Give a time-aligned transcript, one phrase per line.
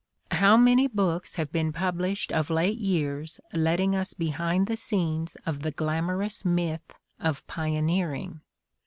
[0.31, 5.59] How many books have been published of late years letting us behind the scenes of
[5.61, 8.41] the glamorous myth of pioneering!